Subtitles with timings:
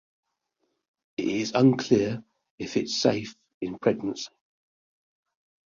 [1.17, 2.23] It is unclear
[2.57, 4.29] if it is safe in pregnancy.